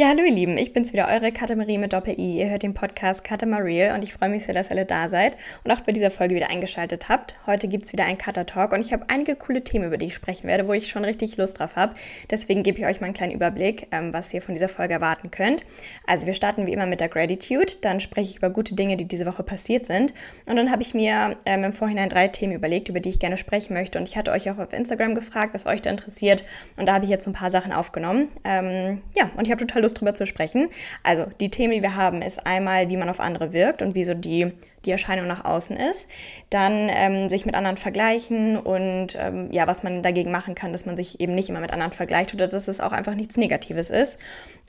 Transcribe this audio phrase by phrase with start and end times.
[0.00, 2.38] Ja, hallo ihr Lieben, ich bin's wieder, eure Katamarie mit Doppel-I.
[2.38, 5.34] Ihr hört den Podcast Katamariel und ich freue mich sehr, dass ihr alle da seid
[5.64, 7.34] und auch bei dieser Folge wieder eingeschaltet habt.
[7.48, 10.46] Heute gibt's wieder einen Cutter-Talk und ich habe einige coole Themen, über die ich sprechen
[10.46, 11.96] werde, wo ich schon richtig Lust drauf habe.
[12.30, 15.32] Deswegen gebe ich euch mal einen kleinen Überblick, ähm, was ihr von dieser Folge erwarten
[15.32, 15.64] könnt.
[16.06, 19.06] Also wir starten wie immer mit der Gratitude, dann spreche ich über gute Dinge, die
[19.06, 20.14] diese Woche passiert sind
[20.46, 23.36] und dann habe ich mir ähm, im Vorhinein drei Themen überlegt, über die ich gerne
[23.36, 26.44] sprechen möchte und ich hatte euch auch auf Instagram gefragt, was euch da interessiert
[26.76, 28.28] und da habe ich jetzt ein paar Sachen aufgenommen.
[28.44, 30.68] Ähm, ja, und ich habe total Lust drüber zu sprechen.
[31.02, 34.04] Also die Themen, die wir haben, ist einmal, wie man auf andere wirkt und wie
[34.04, 34.52] so die,
[34.84, 36.08] die Erscheinung nach außen ist.
[36.50, 40.86] Dann ähm, sich mit anderen vergleichen und ähm, ja, was man dagegen machen kann, dass
[40.86, 43.90] man sich eben nicht immer mit anderen vergleicht oder dass es auch einfach nichts Negatives
[43.90, 44.18] ist.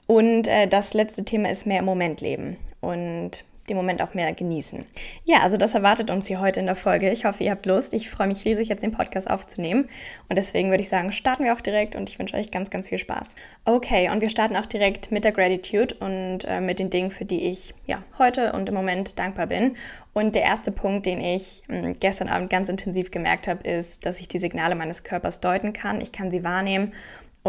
[0.08, 2.58] Und äh, das letzte Thema ist mehr im Moment leben.
[2.82, 4.86] Und den Moment auch mehr genießen.
[5.26, 7.10] Ja, also das erwartet uns hier heute in der Folge.
[7.12, 7.94] Ich hoffe, ihr habt Lust.
[7.94, 9.88] Ich freue mich riesig, jetzt den Podcast aufzunehmen.
[10.28, 12.90] Und deswegen würde ich sagen, starten wir auch direkt und ich wünsche euch ganz, ganz
[12.90, 13.36] viel Spaß.
[13.66, 17.26] Okay, und wir starten auch direkt mit der Gratitude und äh, mit den Dingen, für
[17.26, 19.76] die ich ja heute und im Moment dankbar bin.
[20.14, 24.20] Und der erste Punkt, den ich hm, gestern Abend ganz intensiv gemerkt habe, ist, dass
[24.20, 26.02] ich die Signale meines Körpers deuten kann.
[26.02, 26.94] Ich kann sie wahrnehmen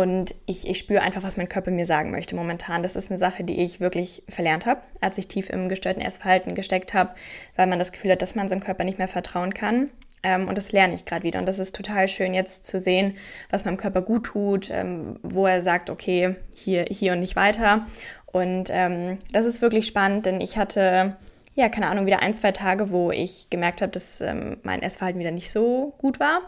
[0.01, 2.83] und ich, ich spüre einfach, was mein Körper mir sagen möchte momentan.
[2.83, 6.55] Das ist eine Sache, die ich wirklich verlernt habe, als ich tief im gestörten Essverhalten
[6.55, 7.11] gesteckt habe,
[7.57, 9.91] weil man das Gefühl hat, dass man seinem Körper nicht mehr vertrauen kann.
[10.23, 11.39] Ähm, und das lerne ich gerade wieder.
[11.39, 13.17] Und das ist total schön, jetzt zu sehen,
[13.51, 17.87] was meinem Körper gut tut, ähm, wo er sagt, okay, hier, hier und nicht weiter.
[18.27, 21.17] Und ähm, das ist wirklich spannend, denn ich hatte
[21.61, 25.21] ja, keine Ahnung, wieder ein, zwei Tage, wo ich gemerkt habe, dass ähm, mein Essverhalten
[25.21, 26.41] wieder nicht so gut war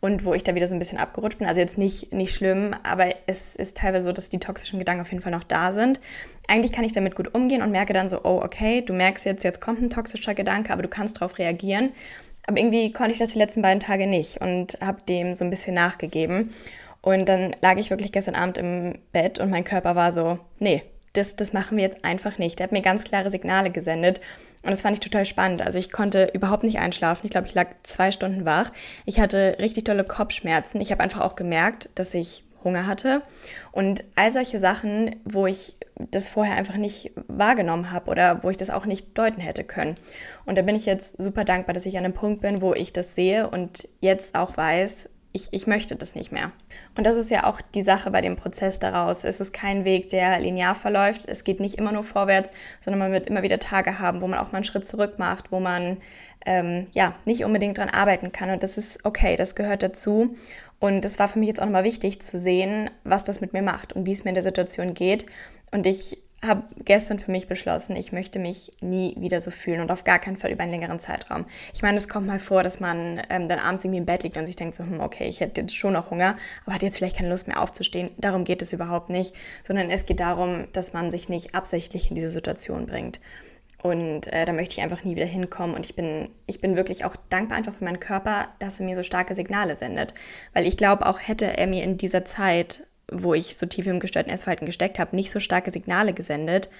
[0.00, 1.48] und wo ich da wieder so ein bisschen abgerutscht bin.
[1.48, 5.10] Also jetzt nicht, nicht schlimm, aber es ist teilweise so, dass die toxischen Gedanken auf
[5.10, 6.00] jeden Fall noch da sind.
[6.46, 9.42] Eigentlich kann ich damit gut umgehen und merke dann so, oh, okay, du merkst jetzt,
[9.42, 11.90] jetzt kommt ein toxischer Gedanke, aber du kannst darauf reagieren.
[12.46, 15.50] Aber irgendwie konnte ich das die letzten beiden Tage nicht und habe dem so ein
[15.50, 16.54] bisschen nachgegeben.
[17.02, 20.82] Und dann lag ich wirklich gestern Abend im Bett und mein Körper war so, nee,
[21.12, 22.58] das, das machen wir jetzt einfach nicht.
[22.58, 24.20] Der hat mir ganz klare Signale gesendet
[24.62, 25.62] und das fand ich total spannend.
[25.62, 27.24] Also ich konnte überhaupt nicht einschlafen.
[27.24, 28.72] Ich glaube, ich lag zwei Stunden wach.
[29.06, 30.80] Ich hatte richtig tolle Kopfschmerzen.
[30.80, 33.22] Ich habe einfach auch gemerkt, dass ich Hunger hatte.
[33.72, 35.76] Und all solche Sachen, wo ich
[36.10, 39.96] das vorher einfach nicht wahrgenommen habe oder wo ich das auch nicht deuten hätte können.
[40.46, 42.92] Und da bin ich jetzt super dankbar, dass ich an einem Punkt bin, wo ich
[42.92, 46.50] das sehe und jetzt auch weiß, ich, ich möchte das nicht mehr.
[46.96, 49.22] Und das ist ja auch die Sache bei dem Prozess daraus.
[49.24, 51.24] Es ist kein Weg, der linear verläuft.
[51.26, 54.38] Es geht nicht immer nur vorwärts, sondern man wird immer wieder Tage haben, wo man
[54.40, 55.98] auch mal einen Schritt zurück macht, wo man
[56.46, 58.50] ähm, ja nicht unbedingt dran arbeiten kann.
[58.50, 60.34] Und das ist okay, das gehört dazu.
[60.80, 63.62] Und es war für mich jetzt auch nochmal wichtig zu sehen, was das mit mir
[63.62, 65.26] macht und wie es mir in der Situation geht.
[65.70, 69.90] Und ich habe gestern für mich beschlossen, ich möchte mich nie wieder so fühlen und
[69.90, 71.44] auf gar keinen Fall über einen längeren Zeitraum.
[71.74, 74.36] Ich meine, es kommt mal vor, dass man ähm, dann abends irgendwie im Bett liegt
[74.36, 76.96] und sich denkt so, hm, okay, ich hätte jetzt schon noch Hunger, aber hat jetzt
[76.96, 78.10] vielleicht keine Lust mehr aufzustehen.
[78.16, 79.34] Darum geht es überhaupt nicht,
[79.66, 83.20] sondern es geht darum, dass man sich nicht absichtlich in diese Situation bringt.
[83.82, 85.74] Und äh, da möchte ich einfach nie wieder hinkommen.
[85.74, 88.96] Und ich bin, ich bin wirklich auch dankbar einfach für meinen Körper, dass er mir
[88.96, 90.14] so starke Signale sendet.
[90.52, 94.00] Weil ich glaube, auch hätte er mir in dieser Zeit wo ich so tief im
[94.00, 96.70] gestörten Essverhalten gesteckt habe, nicht so starke Signale gesendet.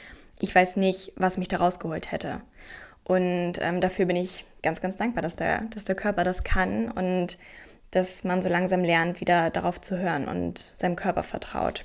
[0.40, 2.40] Ich weiß nicht, was mich da rausgeholt hätte.
[3.04, 6.90] Und ähm, dafür bin ich ganz, ganz dankbar, dass der, dass der Körper das kann
[6.90, 7.38] und
[7.90, 11.84] dass man so langsam lernt, wieder darauf zu hören und seinem Körper vertraut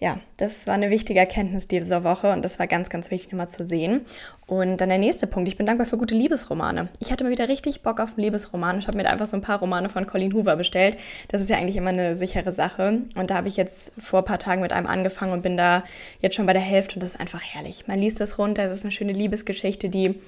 [0.00, 3.48] ja, das war eine wichtige Erkenntnis dieser Woche und das war ganz, ganz wichtig nochmal
[3.48, 4.04] zu sehen.
[4.46, 6.88] Und dann der nächste Punkt, ich bin dankbar für gute Liebesromane.
[6.98, 9.42] Ich hatte mal wieder richtig Bock auf einen Liebesroman und habe mir einfach so ein
[9.42, 10.98] paar Romane von Colleen Hoover bestellt.
[11.28, 13.02] Das ist ja eigentlich immer eine sichere Sache.
[13.14, 15.84] Und da habe ich jetzt vor ein paar Tagen mit einem angefangen und bin da
[16.20, 17.86] jetzt schon bei der Hälfte und das ist einfach herrlich.
[17.86, 20.20] Man liest das runter, es ist eine schöne Liebesgeschichte, die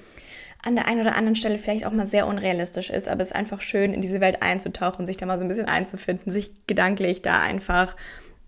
[0.63, 3.35] an der einen oder anderen Stelle vielleicht auch mal sehr unrealistisch ist, aber es ist
[3.35, 7.21] einfach schön, in diese Welt einzutauchen, sich da mal so ein bisschen einzufinden, sich gedanklich
[7.21, 7.95] da einfach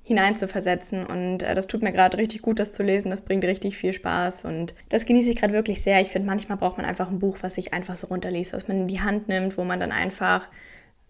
[0.10, 1.06] hineinzuversetzen.
[1.06, 3.12] Und äh, das tut mir gerade richtig gut, das zu lesen.
[3.12, 6.02] Das bringt richtig viel Spaß und das genieße ich gerade wirklich sehr.
[6.02, 8.82] Ich finde, manchmal braucht man einfach ein Buch, was sich einfach so runterliest, was man
[8.82, 10.50] in die Hand nimmt, wo man dann einfach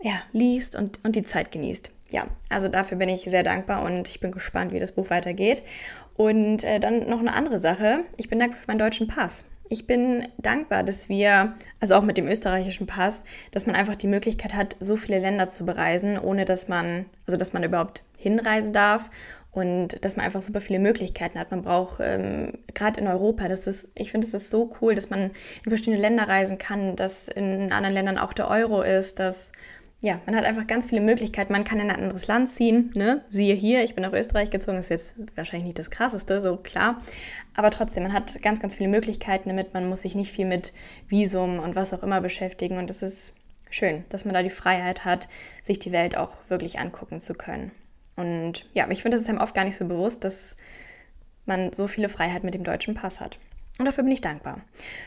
[0.02, 1.90] ja, liest und, und die Zeit genießt.
[2.12, 5.64] Ja, also dafür bin ich sehr dankbar und ich bin gespannt, wie das Buch weitergeht.
[6.16, 8.02] Und äh, dann noch eine andere Sache.
[8.18, 9.46] Ich bin dankbar für meinen deutschen Pass.
[9.72, 14.08] Ich bin dankbar, dass wir, also auch mit dem österreichischen Pass, dass man einfach die
[14.08, 18.74] Möglichkeit hat, so viele Länder zu bereisen, ohne dass man, also dass man überhaupt hinreisen
[18.74, 19.12] darf
[19.52, 21.52] und dass man einfach super viele Möglichkeiten hat.
[21.52, 25.12] Man braucht ähm, gerade in Europa, das ist, ich finde, es ist so cool, dass
[25.12, 25.32] man
[25.64, 29.52] in verschiedene Länder reisen kann, dass in anderen Ländern auch der Euro ist, dass
[30.02, 31.52] ja, man hat einfach ganz viele Möglichkeiten.
[31.52, 33.22] Man kann in ein anderes Land ziehen, ne?
[33.28, 37.02] Siehe hier, ich bin nach Österreich gezogen, ist jetzt wahrscheinlich nicht das krasseste, so klar.
[37.54, 39.74] Aber trotzdem, man hat ganz, ganz viele Möglichkeiten damit.
[39.74, 40.72] Man muss sich nicht viel mit
[41.10, 42.78] Visum und was auch immer beschäftigen.
[42.78, 43.34] Und es ist
[43.70, 45.28] schön, dass man da die Freiheit hat,
[45.62, 47.72] sich die Welt auch wirklich angucken zu können.
[48.16, 50.56] Und ja, ich finde, das ist einem oft gar nicht so bewusst, dass
[51.46, 53.38] man so viele Freiheit mit dem deutschen Pass hat.
[53.80, 54.60] Und dafür bin ich dankbar.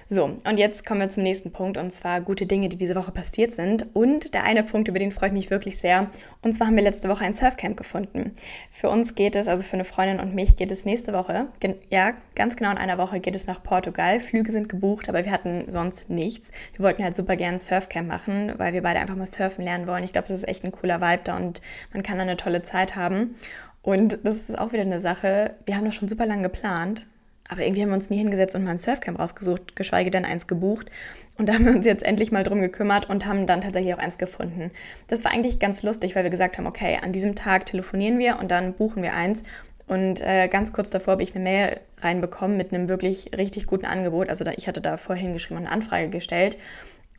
[0.09, 3.13] So, und jetzt kommen wir zum nächsten Punkt, und zwar gute Dinge, die diese Woche
[3.13, 3.95] passiert sind.
[3.95, 6.11] Und der eine Punkt, über den freue ich mich wirklich sehr.
[6.41, 8.35] Und zwar haben wir letzte Woche ein Surfcamp gefunden.
[8.73, 11.49] Für uns geht es, also für eine Freundin und mich, geht es nächste Woche,
[11.91, 14.21] ja, ganz genau in einer Woche geht es nach Portugal.
[14.21, 16.51] Flüge sind gebucht, aber wir hatten sonst nichts.
[16.75, 19.87] Wir wollten halt super gerne ein Surfcamp machen, weil wir beide einfach mal surfen lernen
[19.87, 20.03] wollen.
[20.03, 21.61] Ich glaube, das ist echt ein cooler Vibe da und
[21.93, 23.37] man kann da eine tolle Zeit haben.
[23.83, 27.07] Und das ist auch wieder eine Sache, wir haben das schon super lange geplant
[27.49, 30.47] aber irgendwie haben wir uns nie hingesetzt und mal ein Surfcamp rausgesucht, geschweige denn eins
[30.47, 30.91] gebucht.
[31.39, 33.99] Und da haben wir uns jetzt endlich mal drum gekümmert und haben dann tatsächlich auch
[33.99, 34.71] eins gefunden.
[35.09, 38.39] Das war eigentlich ganz lustig, weil wir gesagt haben, okay, an diesem Tag telefonieren wir
[38.39, 39.43] und dann buchen wir eins.
[39.87, 43.87] Und äh, ganz kurz davor habe ich eine Mail reinbekommen mit einem wirklich richtig guten
[43.87, 44.29] Angebot.
[44.29, 46.57] Also da, ich hatte da vorhin geschrieben und eine Anfrage gestellt.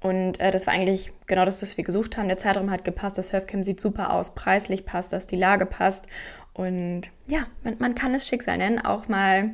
[0.01, 2.27] Und äh, das war eigentlich genau das, was wir gesucht haben.
[2.27, 6.07] Der Zeitraum hat gepasst, das Surfcamp sieht super aus, preislich passt das, die Lage passt.
[6.53, 9.51] Und ja, man, man kann es Schicksal nennen, auch mal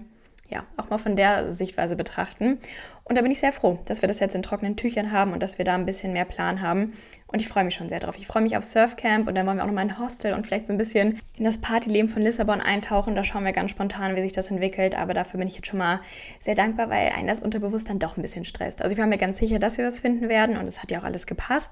[0.50, 2.58] ja, auch mal von der Sichtweise betrachten.
[3.04, 5.42] Und da bin ich sehr froh, dass wir das jetzt in trockenen Tüchern haben und
[5.42, 6.94] dass wir da ein bisschen mehr Plan haben.
[7.28, 8.16] Und ich freue mich schon sehr drauf.
[8.18, 10.48] Ich freue mich auf Surfcamp und dann wollen wir auch noch mal ein Hostel und
[10.48, 13.16] vielleicht so ein bisschen in das Partyleben von Lissabon eintauchen.
[13.16, 14.96] Da schauen wir ganz spontan, wie sich das entwickelt.
[14.96, 16.02] Aber dafür bin ich jetzt schon mal
[16.40, 18.82] sehr dankbar, weil einen das unterbewusst dann doch ein bisschen stresst.
[18.82, 21.00] Also ich war mir ganz sicher, dass wir was finden werden und es hat ja
[21.00, 21.72] auch alles gepasst.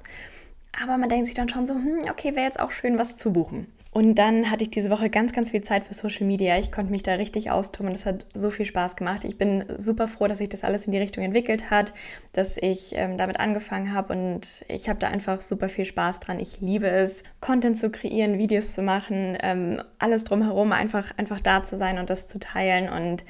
[0.84, 3.34] Aber man denkt sich dann schon so, hm, okay, wäre jetzt auch schön, was zu
[3.34, 3.68] buchen.
[3.98, 6.60] Und dann hatte ich diese Woche ganz, ganz viel Zeit für Social Media.
[6.60, 9.26] Ich konnte mich da richtig austoben und das hat so viel Spaß gemacht.
[9.26, 11.94] Ich bin super froh, dass sich das alles in die Richtung entwickelt hat,
[12.32, 16.40] dass ich ähm, damit angefangen habe und ich habe da einfach super viel Spaß dran.
[16.40, 21.64] Ich liebe es, Content zu kreieren, Videos zu machen, ähm, alles drumherum, einfach, einfach da
[21.64, 23.26] zu sein und das zu teilen und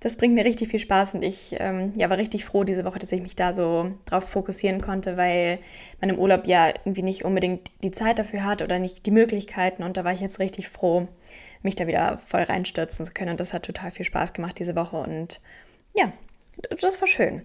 [0.00, 2.98] das bringt mir richtig viel Spaß und ich ähm, ja, war richtig froh diese Woche,
[2.98, 5.58] dass ich mich da so drauf fokussieren konnte, weil
[6.00, 9.82] man im Urlaub ja irgendwie nicht unbedingt die Zeit dafür hat oder nicht die Möglichkeiten
[9.82, 11.06] und da war ich jetzt richtig froh,
[11.62, 14.74] mich da wieder voll reinstürzen zu können und das hat total viel Spaß gemacht diese
[14.74, 15.40] Woche und
[15.94, 16.12] ja,
[16.80, 17.42] das war schön.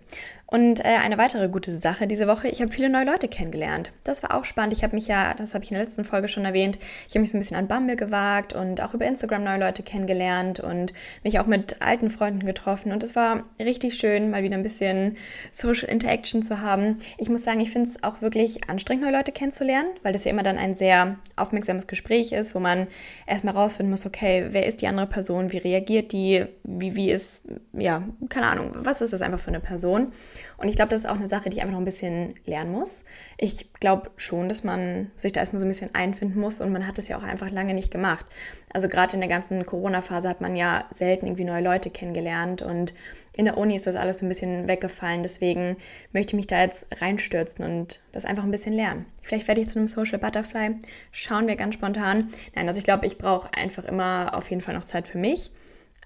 [0.47, 3.91] Und äh, eine weitere gute Sache diese Woche, ich habe viele neue Leute kennengelernt.
[4.03, 4.73] Das war auch spannend.
[4.73, 6.77] Ich habe mich ja, das habe ich in der letzten Folge schon erwähnt,
[7.07, 9.81] ich habe mich so ein bisschen an Bumble gewagt und auch über Instagram neue Leute
[9.81, 10.93] kennengelernt und
[11.23, 12.91] mich auch mit alten Freunden getroffen.
[12.91, 15.17] Und es war richtig schön, mal wieder ein bisschen
[15.51, 16.99] Social Interaction zu haben.
[17.17, 20.31] Ich muss sagen, ich finde es auch wirklich anstrengend, neue Leute kennenzulernen, weil das ja
[20.31, 22.85] immer dann ein sehr aufmerksames Gespräch ist, wo man
[23.25, 27.41] erstmal rausfinden muss, okay, wer ist die andere Person, wie reagiert die, wie, wie ist,
[27.73, 30.13] ja, keine Ahnung, was ist das einfach für eine Person?
[30.57, 32.71] Und ich glaube, das ist auch eine Sache, die ich einfach noch ein bisschen lernen
[32.71, 33.05] muss.
[33.37, 36.87] Ich glaube schon, dass man sich da erstmal so ein bisschen einfinden muss und man
[36.87, 38.25] hat es ja auch einfach lange nicht gemacht.
[38.73, 42.93] Also gerade in der ganzen Corona-Phase hat man ja selten irgendwie neue Leute kennengelernt und
[43.37, 45.23] in der Uni ist das alles so ein bisschen weggefallen.
[45.23, 45.77] Deswegen
[46.13, 49.05] möchte ich mich da jetzt reinstürzen und das einfach ein bisschen lernen.
[49.23, 50.75] Vielleicht werde ich zu einem Social Butterfly.
[51.11, 52.29] Schauen wir ganz spontan.
[52.55, 55.51] Nein, also ich glaube, ich brauche einfach immer auf jeden Fall noch Zeit für mich.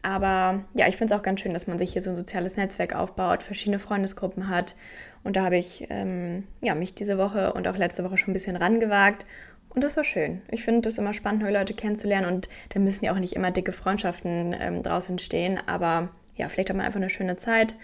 [0.02, 2.58] Aber ja, ich finde es auch ganz schön, dass man sich hier so ein soziales
[2.58, 4.76] Netzwerk aufbaut, verschiedene Freundesgruppen hat.
[5.24, 8.34] Und da habe ich ähm, ja, mich diese Woche und auch letzte Woche schon ein
[8.34, 9.26] bisschen rangewagt.
[9.70, 10.42] Und das war schön.
[10.50, 12.28] Ich finde es immer spannend, neue Leute kennenzulernen.
[12.28, 15.60] Und da müssen ja auch nicht immer dicke Freundschaften ähm, draus entstehen.
[15.68, 17.76] Aber ja, vielleicht hat man einfach eine schöne Zeit.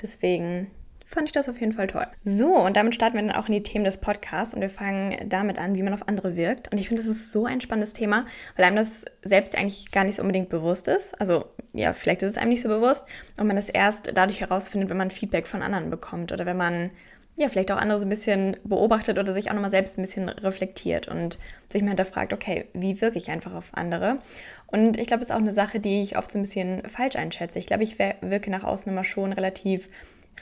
[0.00, 0.70] Deswegen
[1.12, 2.06] fand ich das auf jeden Fall toll.
[2.24, 5.28] So, und damit starten wir dann auch in die Themen des Podcasts und wir fangen
[5.28, 6.72] damit an, wie man auf andere wirkt.
[6.72, 8.26] Und ich finde, das ist so ein spannendes Thema,
[8.56, 11.20] weil einem das selbst eigentlich gar nicht so unbedingt bewusst ist.
[11.20, 13.06] Also, ja, vielleicht ist es einem nicht so bewusst
[13.38, 16.90] und man das erst dadurch herausfindet, wenn man Feedback von anderen bekommt oder wenn man
[17.36, 20.28] ja, vielleicht auch andere so ein bisschen beobachtet oder sich auch nochmal selbst ein bisschen
[20.28, 21.38] reflektiert und
[21.70, 24.18] sich mal hinterfragt, okay, wie wirke ich einfach auf andere?
[24.66, 27.16] Und ich glaube, das ist auch eine Sache, die ich oft so ein bisschen falsch
[27.16, 27.58] einschätze.
[27.58, 29.88] Ich glaube, ich wirke nach außen immer schon relativ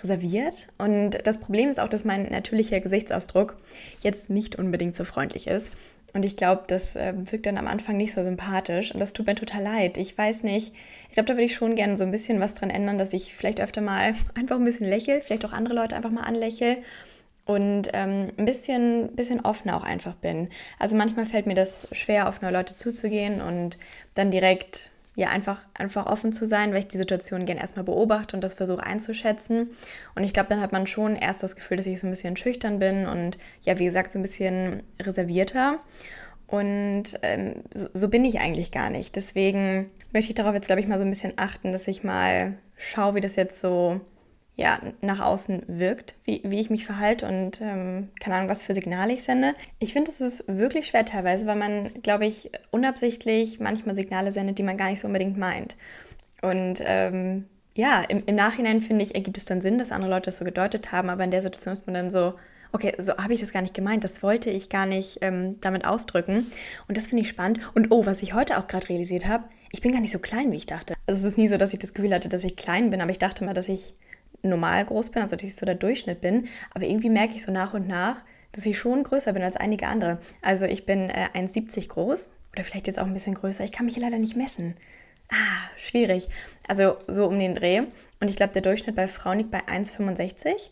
[0.03, 0.69] reserviert.
[0.79, 3.57] Und das Problem ist auch, dass mein natürlicher Gesichtsausdruck
[4.03, 5.71] jetzt nicht unbedingt so freundlich ist.
[6.13, 8.93] Und ich glaube, das äh, wirkt dann am Anfang nicht so sympathisch.
[8.93, 9.97] Und das tut mir total leid.
[9.97, 10.73] Ich weiß nicht.
[11.09, 13.35] Ich glaube, da würde ich schon gerne so ein bisschen was dran ändern, dass ich
[13.35, 16.79] vielleicht öfter mal einfach ein bisschen lächle, vielleicht auch andere Leute einfach mal anlächle
[17.47, 20.49] und ähm, ein bisschen, bisschen offener auch einfach bin.
[20.79, 23.79] Also manchmal fällt mir das schwer, auf neue Leute zuzugehen und
[24.15, 28.37] dann direkt ja, einfach, einfach offen zu sein, weil ich die Situation gerne erstmal beobachte
[28.37, 29.71] und das versuche einzuschätzen.
[30.15, 32.37] Und ich glaube, dann hat man schon erst das Gefühl, dass ich so ein bisschen
[32.37, 35.79] schüchtern bin und ja, wie gesagt, so ein bisschen reservierter.
[36.47, 39.15] Und ähm, so, so bin ich eigentlich gar nicht.
[39.17, 42.57] Deswegen möchte ich darauf jetzt, glaube ich, mal so ein bisschen achten, dass ich mal
[42.77, 44.01] schaue, wie das jetzt so
[44.57, 48.75] ja, nach außen wirkt, wie, wie ich mich verhalte und ähm, keine Ahnung, was für
[48.75, 49.55] Signale ich sende.
[49.79, 54.59] Ich finde, es ist wirklich schwer teilweise, weil man, glaube ich, unabsichtlich manchmal Signale sendet,
[54.59, 55.77] die man gar nicht so unbedingt meint.
[56.43, 60.27] Und ähm, ja, im, im Nachhinein finde ich, ergibt es dann Sinn, dass andere Leute
[60.27, 62.35] das so gedeutet haben, aber in der Situation ist man dann so,
[62.73, 65.87] okay, so habe ich das gar nicht gemeint, das wollte ich gar nicht ähm, damit
[65.87, 66.47] ausdrücken.
[66.89, 67.61] Und das finde ich spannend.
[67.75, 70.53] Und oh, was ich heute auch gerade realisiert habe, ich bin gar nicht so klein,
[70.53, 70.95] wie ich dachte.
[71.07, 73.11] Also es ist nie so, dass ich das Gefühl hatte, dass ich klein bin, aber
[73.11, 73.95] ich dachte mal, dass ich
[74.43, 76.49] normal groß bin, also dass ich so der Durchschnitt bin.
[76.73, 79.87] Aber irgendwie merke ich so nach und nach, dass ich schon größer bin als einige
[79.87, 80.19] andere.
[80.43, 83.65] Also ich bin äh, 1,70 groß oder vielleicht jetzt auch ein bisschen größer.
[83.65, 84.75] Ich kann mich leider nicht messen.
[85.31, 86.29] Ah, schwierig.
[86.67, 87.83] Also so um den Dreh.
[88.21, 90.71] Und ich glaube, der Durchschnitt bei Frauen liegt bei 1,65.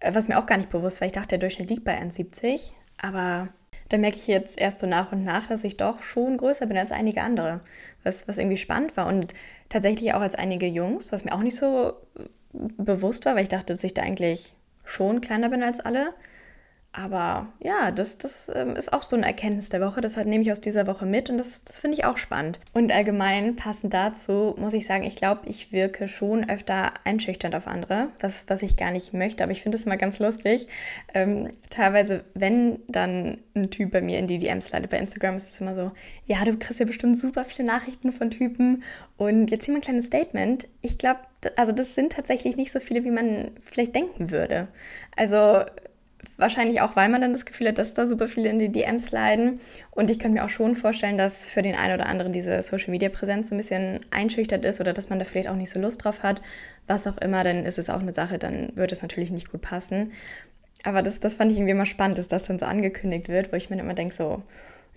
[0.00, 1.06] Äh, was mir auch gar nicht bewusst war.
[1.06, 2.72] Ich dachte, der Durchschnitt liegt bei 1,70.
[2.98, 3.48] Aber
[3.88, 6.76] da merke ich jetzt erst so nach und nach, dass ich doch schon größer bin
[6.76, 7.60] als einige andere.
[8.02, 9.06] Was, was irgendwie spannend war.
[9.06, 9.32] Und
[9.68, 11.94] tatsächlich auch als einige Jungs, was mir auch nicht so
[12.52, 14.54] bewusst war, weil ich dachte, dass ich da eigentlich
[14.84, 16.14] schon kleiner bin als alle.
[16.94, 20.02] Aber ja, das, das ähm, ist auch so eine Erkenntnis der Woche.
[20.02, 22.60] Das nehme ich aus dieser Woche mit und das, das finde ich auch spannend.
[22.74, 27.66] Und allgemein passend dazu muss ich sagen, ich glaube, ich wirke schon öfter einschüchternd auf
[27.66, 29.42] andere, was, was ich gar nicht möchte.
[29.42, 30.66] Aber ich finde es immer ganz lustig.
[31.14, 35.48] Ähm, teilweise, wenn dann ein Typ bei mir in die DMs leidet bei Instagram, ist
[35.48, 35.92] es immer so,
[36.26, 38.84] ja, du kriegst ja bestimmt super viele Nachrichten von Typen.
[39.16, 40.68] Und jetzt hier mal ein kleines Statement.
[40.82, 41.20] Ich glaube,
[41.56, 44.68] also das sind tatsächlich nicht so viele, wie man vielleicht denken würde.
[45.16, 45.64] Also
[46.38, 49.10] Wahrscheinlich auch, weil man dann das Gefühl hat, dass da super viele in die DMs
[49.10, 49.60] leiden.
[49.90, 53.48] Und ich könnte mir auch schon vorstellen, dass für den einen oder anderen diese Social-Media-Präsenz
[53.48, 56.22] so ein bisschen einschüchtert ist oder dass man da vielleicht auch nicht so Lust drauf
[56.22, 56.40] hat.
[56.86, 59.60] Was auch immer, dann ist es auch eine Sache, dann wird es natürlich nicht gut
[59.60, 60.12] passen.
[60.84, 63.56] Aber das, das fand ich irgendwie immer spannend, dass das dann so angekündigt wird, wo
[63.56, 64.42] ich mir immer denke, so,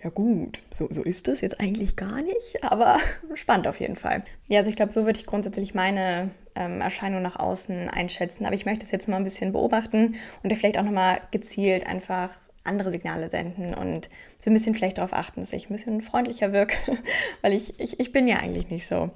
[0.06, 3.00] ja gut, so, so ist es jetzt eigentlich gar nicht, aber
[3.34, 4.24] spannend auf jeden Fall.
[4.48, 8.46] Ja, also ich glaube, so würde ich grundsätzlich meine ähm, Erscheinung nach außen einschätzen.
[8.46, 11.88] Aber ich möchte es jetzt mal ein bisschen beobachten und da vielleicht auch nochmal gezielt
[11.88, 16.04] einfach andere Signale senden und so ein bisschen vielleicht darauf achten, dass ich ein bisschen
[16.04, 16.78] freundlicher wirke,
[17.42, 19.10] weil ich, ich, ich bin ja eigentlich nicht so.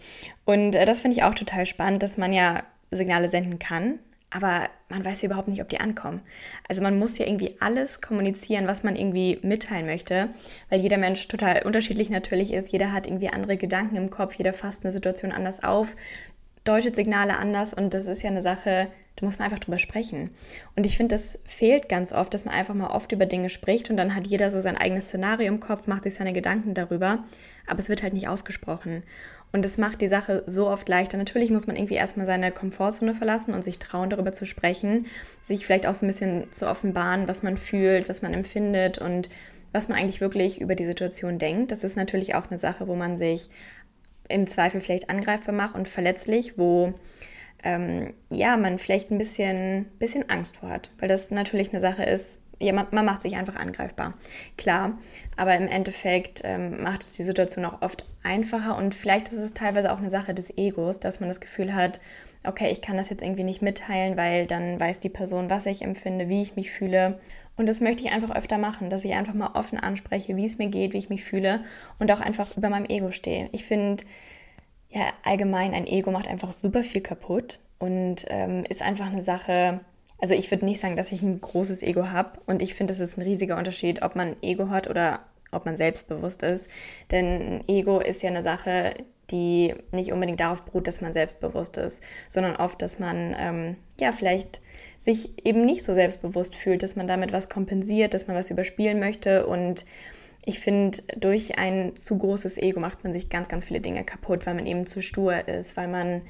[0.45, 3.99] Und äh, das finde ich auch total spannend, dass man ja Signale senden kann,
[4.31, 6.21] aber man weiß ja überhaupt nicht, ob die ankommen.
[6.67, 10.29] Also man muss ja irgendwie alles kommunizieren, was man irgendwie mitteilen möchte,
[10.69, 12.71] weil jeder Mensch total unterschiedlich natürlich ist.
[12.71, 15.95] Jeder hat irgendwie andere Gedanken im Kopf, jeder fasst eine Situation anders auf,
[16.63, 20.29] deutet Signale anders und das ist ja eine Sache, da muss man einfach drüber sprechen.
[20.75, 23.89] Und ich finde, das fehlt ganz oft, dass man einfach mal oft über Dinge spricht
[23.89, 27.23] und dann hat jeder so sein eigenes Szenario im Kopf, macht sich seine Gedanken darüber,
[27.67, 29.03] aber es wird halt nicht ausgesprochen.
[29.51, 31.17] Und das macht die Sache so oft leichter.
[31.17, 35.07] Natürlich muss man irgendwie erstmal seine Komfortzone verlassen und sich trauen, darüber zu sprechen,
[35.41, 39.29] sich vielleicht auch so ein bisschen zu offenbaren, was man fühlt, was man empfindet und
[39.71, 41.71] was man eigentlich wirklich über die Situation denkt.
[41.71, 43.49] Das ist natürlich auch eine Sache, wo man sich
[44.27, 46.93] im Zweifel vielleicht angreifbar macht und verletzlich, wo
[47.63, 52.03] ähm, ja, man vielleicht ein bisschen, bisschen Angst vor hat, weil das natürlich eine Sache
[52.03, 54.13] ist, ja, man, man, macht sich einfach angreifbar.
[54.57, 54.97] Klar,
[55.37, 59.53] aber im Endeffekt ähm, macht es die Situation auch oft einfacher und vielleicht ist es
[59.53, 62.01] teilweise auch eine Sache des Egos, dass man das Gefühl hat,
[62.45, 65.81] okay, ich kann das jetzt irgendwie nicht mitteilen, weil dann weiß die Person, was ich
[65.81, 67.19] empfinde, wie ich mich fühle.
[67.55, 70.57] Und das möchte ich einfach öfter machen, dass ich einfach mal offen anspreche, wie es
[70.57, 71.63] mir geht, wie ich mich fühle
[71.97, 73.49] und auch einfach über meinem Ego stehe.
[73.51, 74.03] Ich finde,
[74.89, 79.81] ja, allgemein ein Ego macht einfach super viel kaputt und ähm, ist einfach eine Sache,
[80.21, 82.99] also ich würde nicht sagen, dass ich ein großes Ego habe und ich finde, es
[82.99, 85.21] ist ein riesiger Unterschied, ob man Ego hat oder
[85.51, 86.69] ob man selbstbewusst ist.
[87.11, 88.93] Denn Ego ist ja eine Sache,
[89.31, 94.11] die nicht unbedingt darauf beruht, dass man selbstbewusst ist, sondern oft, dass man ähm, ja
[94.11, 94.59] vielleicht
[94.97, 98.99] sich eben nicht so selbstbewusst fühlt, dass man damit was kompensiert, dass man was überspielen
[98.99, 99.45] möchte.
[99.45, 99.85] Und
[100.45, 104.45] ich finde, durch ein zu großes Ego macht man sich ganz, ganz viele Dinge kaputt,
[104.45, 106.21] weil man eben zu stur ist, weil man,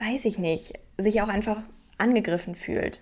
[0.00, 1.62] weiß ich nicht, sich auch einfach
[1.96, 3.00] angegriffen fühlt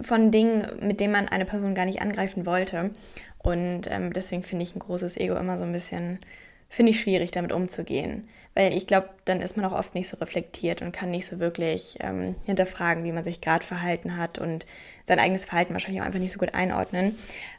[0.00, 2.90] von Dingen, mit denen man eine Person gar nicht angreifen wollte.
[3.38, 6.18] Und ähm, deswegen finde ich ein großes Ego immer so ein bisschen,
[6.68, 8.28] finde ich schwierig, damit umzugehen.
[8.54, 11.38] Weil ich glaube, dann ist man auch oft nicht so reflektiert und kann nicht so
[11.38, 14.66] wirklich ähm, hinterfragen, wie man sich gerade verhalten hat und
[15.04, 17.16] sein eigenes Verhalten wahrscheinlich auch einfach nicht so gut einordnen.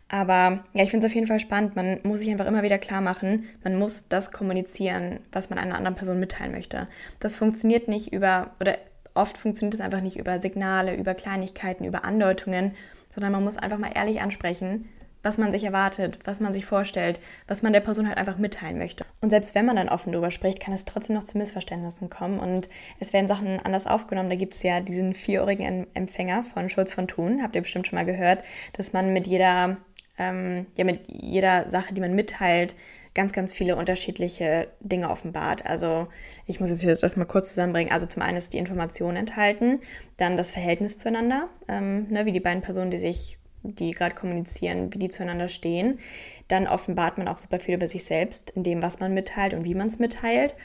[0.09, 1.77] Aber ja, ich finde es auf jeden Fall spannend.
[1.77, 5.75] Man muss sich einfach immer wieder klar machen, man muss das kommunizieren, was man einer
[5.75, 6.89] anderen Person mitteilen möchte.
[7.21, 8.77] Das funktioniert nicht über, oder
[9.13, 12.75] oft funktioniert es einfach nicht über Signale, über Kleinigkeiten, über Andeutungen,
[13.13, 14.89] sondern man muss einfach mal ehrlich ansprechen,
[15.23, 18.77] was man sich erwartet, was man sich vorstellt, was man der Person halt einfach mitteilen
[18.77, 19.05] möchte.
[19.21, 22.39] Und selbst wenn man dann offen darüber spricht, kann es trotzdem noch zu Missverständnissen kommen
[22.39, 24.29] und es werden Sachen anders aufgenommen.
[24.29, 27.97] Da gibt es ja diesen vierohrigen Empfänger von Schulz von Thun, habt ihr bestimmt schon
[27.97, 29.77] mal gehört, dass man mit jeder,
[30.17, 32.75] ähm, ja, mit jeder Sache, die man mitteilt,
[33.13, 35.65] ganz, ganz viele unterschiedliche Dinge offenbart.
[35.65, 36.07] Also
[36.45, 37.91] ich muss jetzt das mal kurz zusammenbringen.
[37.91, 39.81] Also zum einen ist die Information enthalten,
[40.17, 44.93] dann das Verhältnis zueinander, ähm, ne, wie die beiden Personen, die sich die gerade kommunizieren,
[44.93, 45.99] wie die zueinander stehen.
[46.47, 49.63] Dann offenbart man auch super viel über sich selbst, in dem, was man mitteilt und
[49.65, 50.55] wie man es mitteilt.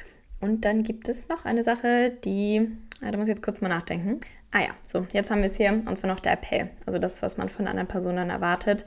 [0.41, 2.71] Und dann gibt es noch eine Sache, die,
[3.03, 4.21] ah, da muss ich jetzt kurz mal nachdenken.
[4.51, 6.71] Ah ja, so, jetzt haben wir es hier, und zwar noch der Appell.
[6.87, 8.85] Also das, was man von einer Person dann erwartet.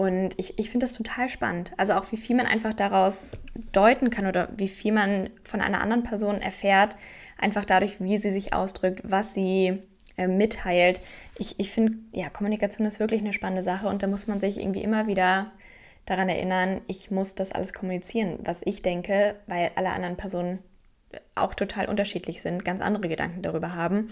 [0.00, 1.72] Und ich, ich finde das total spannend.
[1.76, 3.32] Also auch wie viel man einfach daraus
[3.72, 6.96] deuten kann oder wie viel man von einer anderen Person erfährt,
[7.36, 9.78] einfach dadurch, wie sie sich ausdrückt, was sie
[10.16, 11.02] äh, mitteilt.
[11.36, 14.58] Ich, ich finde, ja, Kommunikation ist wirklich eine spannende Sache und da muss man sich
[14.58, 15.52] irgendwie immer wieder
[16.06, 20.60] daran erinnern, ich muss das alles kommunizieren, was ich denke, weil alle anderen Personen
[21.34, 24.08] auch total unterschiedlich sind, ganz andere Gedanken darüber haben.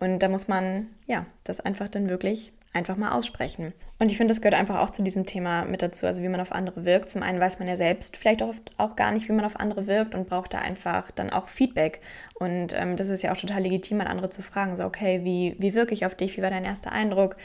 [0.00, 3.72] Und da muss man, ja, das einfach dann wirklich einfach mal aussprechen.
[3.98, 6.40] Und ich finde, das gehört einfach auch zu diesem Thema mit dazu, also wie man
[6.40, 7.08] auf andere wirkt.
[7.08, 9.86] Zum einen weiß man ja selbst vielleicht oft auch gar nicht, wie man auf andere
[9.86, 12.00] wirkt und braucht da einfach dann auch Feedback.
[12.34, 15.56] Und ähm, das ist ja auch total legitim, mal andere zu fragen, so, okay, wie,
[15.58, 17.36] wie wirke ich auf dich, wie war dein erster Eindruck?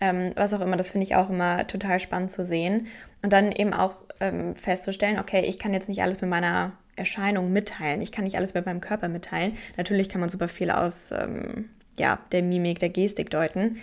[0.00, 2.88] Ähm, was auch immer, das finde ich auch immer total spannend zu sehen.
[3.22, 7.52] Und dann eben auch ähm, festzustellen, okay, ich kann jetzt nicht alles mit meiner Erscheinung
[7.52, 8.00] mitteilen.
[8.00, 9.56] Ich kann nicht alles mit meinem Körper mitteilen.
[9.76, 11.68] Natürlich kann man super viel aus ähm,
[11.98, 13.78] ja, der Mimik, der Gestik deuten.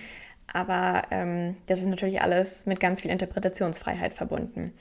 [0.57, 4.73] Aber ähm, das ist natürlich alles mit ganz viel Interpretationsfreiheit verbunden.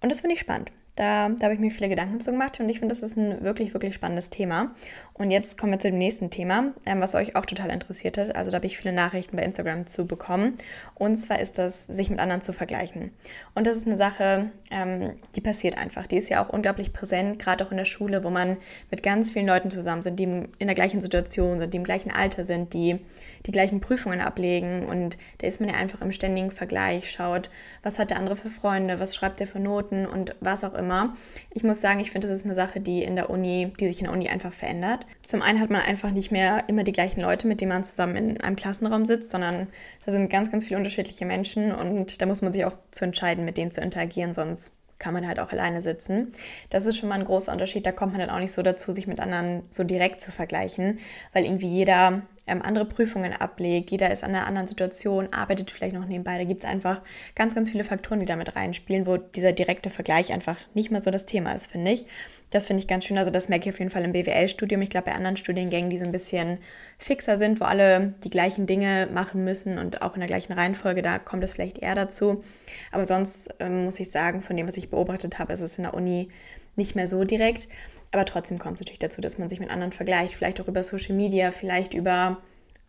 [0.00, 0.72] Und das finde ich spannend.
[0.96, 3.42] Da, da habe ich mir viele Gedanken zu gemacht und ich finde, das ist ein
[3.42, 4.74] wirklich, wirklich spannendes Thema.
[5.12, 8.34] Und jetzt kommen wir zu dem nächsten Thema, ähm, was euch auch total interessiert hat.
[8.34, 10.54] Also da habe ich viele Nachrichten bei Instagram zu bekommen.
[10.94, 13.10] Und zwar ist das, sich mit anderen zu vergleichen.
[13.54, 16.06] Und das ist eine Sache, ähm, die passiert einfach.
[16.06, 18.56] Die ist ja auch unglaublich präsent, gerade auch in der Schule, wo man
[18.90, 22.10] mit ganz vielen Leuten zusammen sind, die in der gleichen Situation sind, die im gleichen
[22.10, 23.00] Alter sind, die
[23.46, 27.50] die gleichen Prüfungen ablegen und da ist man ja einfach im ständigen Vergleich, schaut,
[27.82, 31.14] was hat der andere für Freunde, was schreibt der für Noten und was auch immer.
[31.52, 34.00] Ich muss sagen, ich finde, das ist eine Sache, die in der Uni, die sich
[34.00, 35.06] in der Uni einfach verändert.
[35.24, 38.16] Zum einen hat man einfach nicht mehr immer die gleichen Leute, mit denen man zusammen
[38.16, 39.68] in einem Klassenraum sitzt, sondern
[40.04, 43.44] da sind ganz, ganz viele unterschiedliche Menschen und da muss man sich auch zu entscheiden,
[43.44, 46.30] mit denen zu interagieren, sonst kann man halt auch alleine sitzen.
[46.68, 47.86] Das ist schon mal ein großer Unterschied.
[47.86, 51.00] Da kommt man dann auch nicht so dazu, sich mit anderen so direkt zu vergleichen,
[51.32, 55.94] weil irgendwie jeder ähm, andere Prüfungen ablegt, jeder ist an einer anderen Situation, arbeitet vielleicht
[55.94, 56.36] noch nebenbei.
[56.36, 57.00] Da gibt es einfach
[57.34, 61.10] ganz, ganz viele Faktoren, die damit reinspielen, wo dieser direkte Vergleich einfach nicht mehr so
[61.10, 62.04] das Thema ist, finde ich.
[62.50, 63.16] Das finde ich ganz schön.
[63.16, 64.82] Also das merke ich auf jeden Fall im BWL-Studium.
[64.82, 66.58] Ich glaube, bei anderen Studiengängen, die so ein bisschen
[66.98, 71.02] fixer sind, wo alle die gleichen Dinge machen müssen und auch in der gleichen Reihenfolge,
[71.02, 72.42] da kommt es vielleicht eher dazu.
[72.90, 75.84] Aber sonst ähm, muss ich sagen, von dem, was ich beobachtet habe, ist es in
[75.84, 76.28] der Uni
[76.76, 77.68] nicht mehr so direkt.
[78.12, 80.82] Aber trotzdem kommt es natürlich dazu, dass man sich mit anderen vergleicht, vielleicht auch über
[80.82, 82.38] Social Media, vielleicht über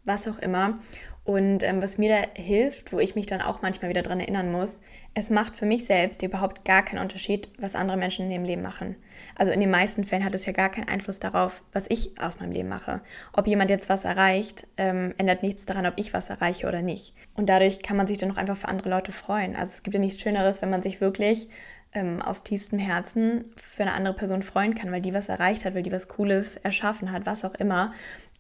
[0.04, 0.80] was auch immer.
[1.24, 4.52] Und ähm, was mir da hilft, wo ich mich dann auch manchmal wieder daran erinnern
[4.52, 4.80] muss,
[5.14, 8.64] es macht für mich selbst überhaupt gar keinen Unterschied, was andere Menschen in ihrem Leben
[8.64, 8.96] machen.
[9.36, 12.40] Also in den meisten Fällen hat es ja gar keinen Einfluss darauf, was ich aus
[12.40, 13.02] meinem Leben mache.
[13.34, 17.14] Ob jemand jetzt was erreicht, ähm, ändert nichts daran, ob ich was erreiche oder nicht.
[17.36, 19.56] Und dadurch kann man sich dann auch einfach für andere Leute freuen.
[19.56, 21.50] Also es gibt ja nichts Schöneres, wenn man sich wirklich
[21.93, 25.75] ähm, aus tiefstem Herzen für eine andere Person freuen kann, weil die was erreicht hat,
[25.75, 27.93] weil die was Cooles erschaffen hat, was auch immer.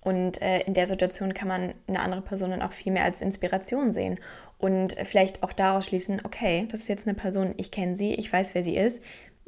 [0.03, 3.21] Und äh, in der Situation kann man eine andere Person dann auch viel mehr als
[3.21, 4.19] Inspiration sehen
[4.57, 8.31] und vielleicht auch daraus schließen, okay, das ist jetzt eine Person, ich kenne sie, ich
[8.31, 9.01] weiß, wer sie ist,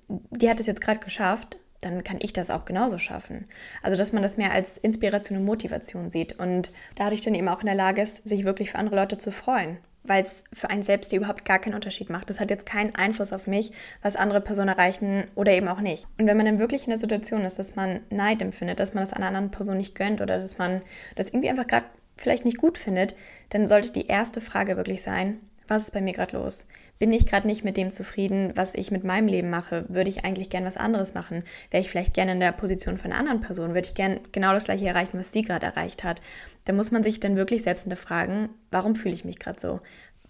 [0.07, 3.45] die hat es jetzt gerade geschafft, dann kann ich das auch genauso schaffen.
[3.81, 7.59] Also, dass man das mehr als Inspiration und Motivation sieht und dadurch dann eben auch
[7.59, 10.83] in der Lage ist, sich wirklich für andere Leute zu freuen weil es für einen
[10.83, 12.29] selbst hier überhaupt gar keinen Unterschied macht.
[12.29, 16.07] Das hat jetzt keinen Einfluss auf mich, was andere Personen erreichen oder eben auch nicht.
[16.19, 19.03] Und wenn man dann wirklich in der Situation ist, dass man Neid empfindet, dass man
[19.03, 20.81] das einer anderen Person nicht gönnt oder dass man
[21.15, 21.85] das irgendwie einfach gerade
[22.17, 23.15] vielleicht nicht gut findet,
[23.49, 26.67] dann sollte die erste Frage wirklich sein, was ist bei mir gerade los?
[27.03, 29.83] Bin ich gerade nicht mit dem zufrieden, was ich mit meinem Leben mache?
[29.89, 31.43] Würde ich eigentlich gern was anderes machen?
[31.69, 33.73] Wäre ich vielleicht gerne in der Position von einer anderen Person?
[33.73, 36.21] Würde ich gern genau das gleiche erreichen, was sie gerade erreicht hat?
[36.63, 39.81] Da muss man sich dann wirklich selbst hinterfragen, warum fühle ich mich gerade so?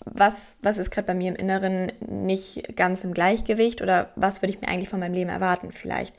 [0.03, 4.55] Was, was ist gerade bei mir im Inneren nicht ganz im Gleichgewicht oder was würde
[4.55, 6.15] ich mir eigentlich von meinem Leben erwarten vielleicht?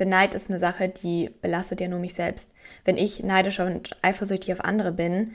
[0.00, 2.50] Der Neid ist eine Sache, die belastet ja nur mich selbst.
[2.84, 5.34] Wenn ich neidisch und eifersüchtig auf andere bin,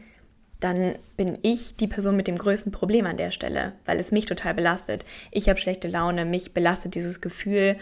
[0.60, 4.26] dann bin ich die Person mit dem größten Problem an der Stelle, weil es mich
[4.26, 5.06] total belastet.
[5.32, 7.78] Ich habe schlechte Laune, mich belastet dieses Gefühl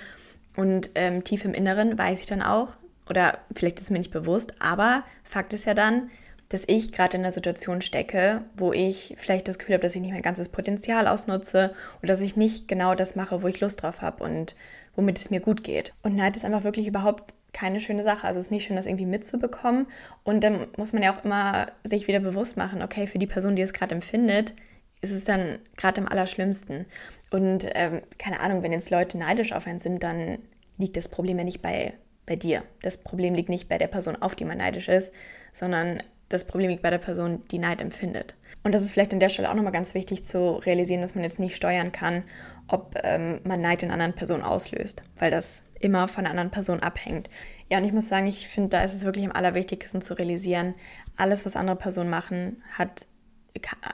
[0.56, 2.78] und ähm, tief im Inneren weiß ich dann auch,
[3.10, 6.10] oder vielleicht ist es mir nicht bewusst, aber Fakt ist ja dann,
[6.50, 10.02] dass ich gerade in einer Situation stecke, wo ich vielleicht das Gefühl habe, dass ich
[10.02, 13.84] nicht mein ganzes Potenzial ausnutze oder dass ich nicht genau das mache, wo ich Lust
[13.84, 14.56] drauf habe und
[14.96, 15.94] womit es mir gut geht.
[16.04, 18.28] Und Neid ist einfach wirklich überhaupt keine schöne Sache.
[18.28, 19.88] Also es ist nicht schön, das irgendwie mitzubekommen.
[20.24, 23.56] Und dann muss man ja auch immer sich wieder bewusst machen, okay, für die Person,
[23.56, 24.54] die es gerade empfindet,
[25.02, 26.86] ist es dann gerade am allerschlimmsten.
[27.32, 30.40] Und ähm, keine Ahnung, wenn jetzt Leute neidisch auf einen sind, dann
[30.78, 31.94] liegt das Problem ja nicht bei,
[32.26, 32.64] bei dir.
[32.82, 35.14] Das Problem liegt nicht bei der Person, auf die man neidisch ist,
[35.54, 38.36] sondern das Problem liegt bei der Person, die Neid empfindet.
[38.64, 41.24] Und das ist vielleicht an der Stelle auch nochmal ganz wichtig zu realisieren, dass man
[41.24, 42.24] jetzt nicht steuern kann,
[42.68, 46.82] ob ähm, man Neid in anderen Personen auslöst, weil das immer von einer anderen Person
[46.82, 47.30] abhängt.
[47.70, 50.74] Ja, und ich muss sagen, ich finde, da ist es wirklich am allerwichtigsten zu realisieren,
[51.16, 53.06] alles, was andere Personen machen, hat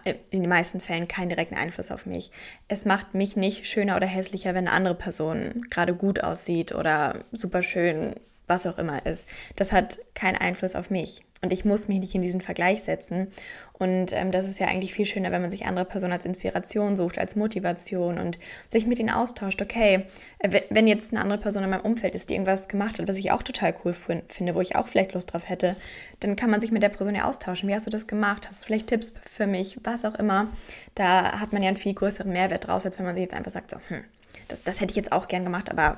[0.04, 2.32] in den meisten Fällen keinen direkten Einfluss auf mich.
[2.68, 7.24] Es macht mich nicht schöner oder hässlicher, wenn eine andere Person gerade gut aussieht oder
[7.32, 8.16] super schön,
[8.48, 9.28] was auch immer ist.
[9.56, 11.24] Das hat keinen Einfluss auf mich.
[11.44, 13.28] Und ich muss mich nicht in diesen Vergleich setzen.
[13.74, 16.96] Und ähm, das ist ja eigentlich viel schöner, wenn man sich andere Personen als Inspiration
[16.96, 19.62] sucht, als Motivation und sich mit ihnen austauscht.
[19.62, 20.06] Okay,
[20.40, 23.18] äh, wenn jetzt eine andere Person in meinem Umfeld ist, die irgendwas gemacht hat, was
[23.18, 25.76] ich auch total cool finde, wo ich auch vielleicht Lust drauf hätte,
[26.22, 27.68] dann kann man sich mit der Person ja austauschen.
[27.68, 28.48] Wie hast du das gemacht?
[28.48, 29.78] Hast du vielleicht Tipps für mich?
[29.84, 30.48] Was auch immer.
[30.96, 33.52] Da hat man ja einen viel größeren Mehrwert draus, als wenn man sich jetzt einfach
[33.52, 34.06] sagt, so, hm,
[34.48, 35.98] das, das hätte ich jetzt auch gern gemacht, aber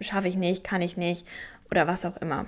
[0.00, 1.26] schaffe ich nicht, kann ich nicht
[1.68, 2.46] oder was auch immer.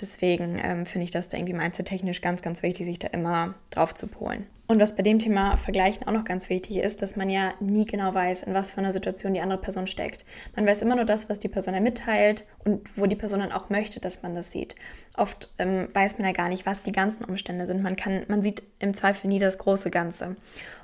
[0.00, 3.94] Deswegen ähm, finde ich das da irgendwie mindset-technisch ganz, ganz wichtig, sich da immer drauf
[3.94, 4.46] zu polen.
[4.68, 7.86] Und was bei dem Thema Vergleichen auch noch ganz wichtig ist, dass man ja nie
[7.86, 10.24] genau weiß, in was für einer Situation die andere Person steckt.
[10.56, 13.52] Man weiß immer nur das, was die Person ja mitteilt und wo die Person dann
[13.52, 14.74] auch möchte, dass man das sieht.
[15.16, 17.82] Oft ähm, weiß man ja gar nicht, was die ganzen Umstände sind.
[17.82, 20.34] Man, kann, man sieht im Zweifel nie das große Ganze.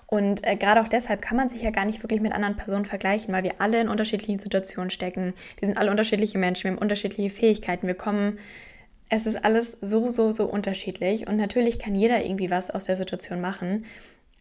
[0.07, 2.85] Und äh, gerade auch deshalb kann man sich ja gar nicht wirklich mit anderen Personen
[2.85, 5.35] vergleichen, weil wir alle in unterschiedlichen Situationen stecken.
[5.59, 8.39] Wir sind alle unterschiedliche Menschen, wir haben unterschiedliche Fähigkeiten, wir kommen
[9.09, 12.97] es ist alles so, so, so unterschiedlich und natürlich kann jeder irgendwie was aus der
[12.97, 13.85] Situation machen,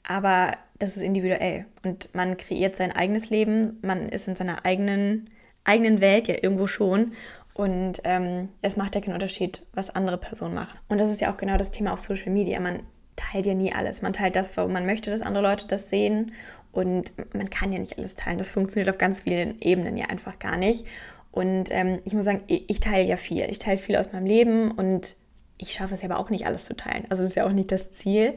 [0.07, 5.29] aber das ist individuell und man kreiert sein eigenes Leben, man ist in seiner eigenen,
[5.63, 7.13] eigenen Welt ja irgendwo schon
[7.53, 10.79] und ähm, es macht ja keinen Unterschied, was andere Personen machen.
[10.87, 12.59] Und das ist ja auch genau das Thema auf Social Media.
[12.59, 12.83] Man
[13.15, 14.01] teilt ja nie alles.
[14.01, 16.31] Man teilt das, wo man möchte, dass andere Leute das sehen.
[16.71, 18.37] Und man kann ja nicht alles teilen.
[18.37, 20.85] Das funktioniert auf ganz vielen Ebenen ja einfach gar nicht.
[21.31, 23.45] Und ähm, ich muss sagen, ich, ich teile ja viel.
[23.49, 25.15] Ich teile viel aus meinem Leben und
[25.57, 27.05] ich schaffe es ja aber auch nicht alles zu teilen.
[27.09, 28.33] Also das ist ja auch nicht das Ziel.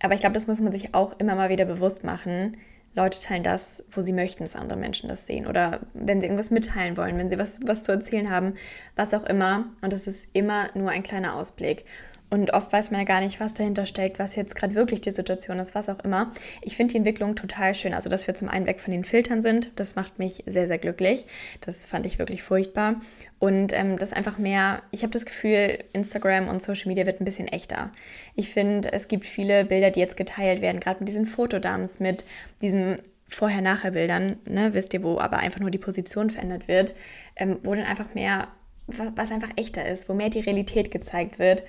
[0.00, 2.56] Aber ich glaube, das muss man sich auch immer mal wieder bewusst machen.
[2.94, 5.46] Leute teilen das, wo sie möchten, dass andere Menschen das sehen.
[5.46, 8.54] Oder wenn sie irgendwas mitteilen wollen, wenn sie was, was zu erzählen haben,
[8.96, 9.66] was auch immer.
[9.82, 11.84] Und es ist immer nur ein kleiner Ausblick.
[12.30, 15.10] Und oft weiß man ja gar nicht, was dahinter steckt, was jetzt gerade wirklich die
[15.10, 16.32] Situation ist, was auch immer.
[16.62, 17.94] Ich finde die Entwicklung total schön.
[17.94, 20.78] Also, dass wir zum einen weg von den Filtern sind, das macht mich sehr, sehr
[20.78, 21.26] glücklich.
[21.60, 22.96] Das fand ich wirklich furchtbar.
[23.38, 27.24] Und ähm, das einfach mehr, ich habe das Gefühl, Instagram und Social Media wird ein
[27.24, 27.92] bisschen echter.
[28.34, 32.24] Ich finde, es gibt viele Bilder, die jetzt geteilt werden, gerade mit diesen Fotodams, mit
[32.62, 36.94] diesen Vorher-Nachher-Bildern, ne, wisst ihr, wo aber einfach nur die Position verändert wird,
[37.36, 38.48] ähm, wo dann einfach mehr,
[38.86, 41.64] was einfach echter ist, wo mehr die Realität gezeigt wird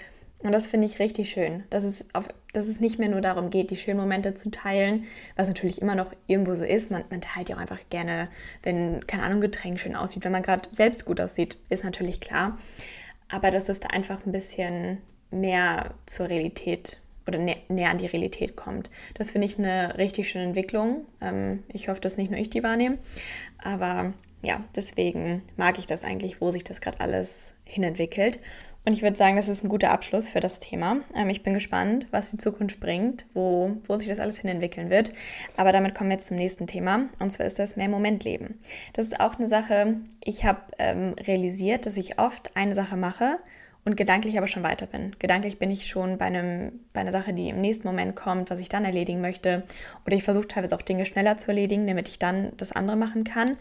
[0.45, 3.49] und das finde ich richtig schön, dass es, auf, dass es nicht mehr nur darum
[3.49, 5.05] geht, die schönen Momente zu teilen,
[5.36, 6.91] was natürlich immer noch irgendwo so ist.
[6.91, 8.29] Man, man teilt ja auch einfach gerne,
[8.63, 10.23] wenn, keine Ahnung, Getränk schön aussieht.
[10.23, 12.58] Wenn man gerade selbst gut aussieht, ist natürlich klar.
[13.29, 14.99] Aber dass es da einfach ein bisschen
[15.31, 18.91] mehr zur Realität oder nä näher an die Realität kommt.
[19.15, 21.05] Das finde ich eine richtig schöne Entwicklung.
[21.21, 22.99] Ähm, ich hoffe, dass nicht nur ich die wahrnehme.
[23.58, 28.39] Aber ja, deswegen mag ich das eigentlich, wo sich das gerade alles hinentwickelt.
[28.86, 30.98] Und ich würde sagen, das ist ein guter Abschluss für das Thema.
[31.15, 34.91] Ähm, ich bin gespannt, was die Zukunft bringt, wo, wo sich das alles hin entwickeln
[34.91, 35.12] wird.
[35.58, 37.06] Aber damit kommen wir jetzt zum nächsten Thema.
[37.19, 38.60] Und zwar ist das mehr Momentleben.
[38.93, 43.39] Das ist auch eine Sache, ich habe ähm, realisiert, dass ich oft eine Sache mache
[43.86, 45.15] und gedanklich aber schon weiter bin.
[45.17, 48.60] Gedanklich bin ich schon bei, einem, bei einer Sache, die im nächsten Moment kommt, was
[48.60, 49.63] ich dann erledigen möchte.
[50.06, 53.24] Oder ich versuche teilweise auch Dinge schneller zu erledigen, damit ich dann das andere machen
[53.24, 53.58] kann.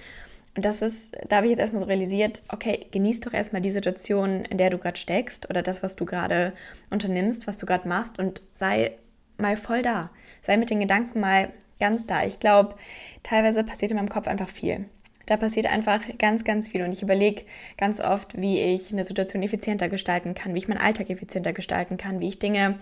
[0.56, 3.72] Und das ist, da habe ich jetzt erstmal so realisiert, okay, genieß doch erstmal die
[3.72, 6.52] Situation, in der du gerade steckst oder das, was du gerade
[6.90, 8.92] unternimmst, was du gerade machst und sei
[9.36, 10.10] mal voll da.
[10.42, 12.24] Sei mit den Gedanken mal ganz da.
[12.24, 12.76] Ich glaube,
[13.24, 14.84] teilweise passiert in meinem Kopf einfach viel.
[15.26, 17.44] Da passiert einfach ganz, ganz viel und ich überlege
[17.78, 21.96] ganz oft, wie ich eine Situation effizienter gestalten kann, wie ich meinen Alltag effizienter gestalten
[21.96, 22.78] kann, wie ich Dinge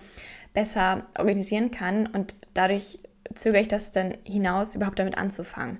[0.53, 2.99] besser organisieren kann und dadurch
[3.35, 5.79] zögere ich das dann hinaus, überhaupt damit anzufangen.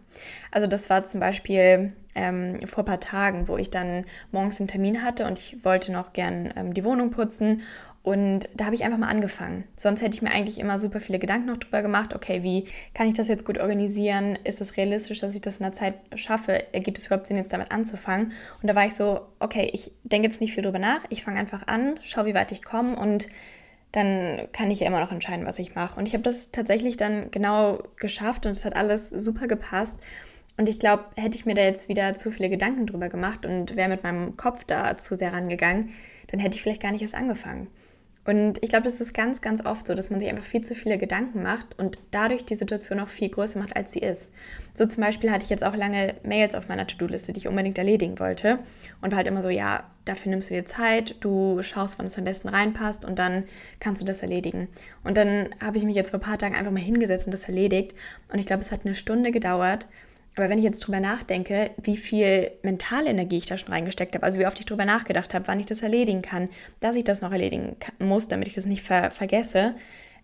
[0.52, 4.68] Also das war zum Beispiel ähm, vor ein paar Tagen, wo ich dann morgens einen
[4.68, 7.62] Termin hatte und ich wollte noch gern ähm, die Wohnung putzen
[8.04, 9.64] und da habe ich einfach mal angefangen.
[9.78, 12.14] Sonst hätte ich mir eigentlich immer super viele Gedanken noch drüber gemacht.
[12.14, 14.38] Okay, wie kann ich das jetzt gut organisieren?
[14.44, 16.74] Ist es realistisch, dass ich das in der Zeit schaffe?
[16.74, 18.34] Ergibt es überhaupt Sinn, jetzt damit anzufangen?
[18.62, 21.06] Und da war ich so, okay, ich denke jetzt nicht viel drüber nach.
[21.10, 23.30] Ich fange einfach an, schaue, wie weit ich komme und
[23.94, 25.98] dann kann ich ja immer noch entscheiden, was ich mache.
[25.98, 29.98] Und ich habe das tatsächlich dann genau geschafft und es hat alles super gepasst.
[30.58, 33.76] Und ich glaube, hätte ich mir da jetzt wieder zu viele Gedanken drüber gemacht und
[33.76, 35.94] wäre mit meinem Kopf da zu sehr rangegangen,
[36.28, 37.68] dann hätte ich vielleicht gar nicht erst angefangen.
[38.26, 40.76] Und ich glaube, das ist ganz, ganz oft so, dass man sich einfach viel zu
[40.76, 44.32] viele Gedanken macht und dadurch die Situation auch viel größer macht, als sie ist.
[44.74, 47.78] So zum Beispiel hatte ich jetzt auch lange Mails auf meiner To-Do-Liste, die ich unbedingt
[47.78, 48.60] erledigen wollte.
[49.02, 52.18] Und war halt immer so, ja, dafür nimmst du dir Zeit, du schaust, wann es
[52.18, 53.46] am besten reinpasst und dann
[53.82, 54.70] kannst du das erledigen.
[55.04, 57.50] Und dann habe ich mich jetzt vor ein paar Tagen einfach mal hingesetzt und das
[57.50, 57.94] erledigt.
[58.32, 59.88] Und ich glaube, es hat eine Stunde gedauert.
[60.36, 64.26] Aber wenn ich jetzt drüber nachdenke, wie viel mentale Energie ich da schon reingesteckt habe,
[64.26, 67.22] also wie oft ich drüber nachgedacht habe, wann ich das erledigen kann, dass ich das
[67.22, 69.76] noch erledigen muss, damit ich das nicht ver vergesse,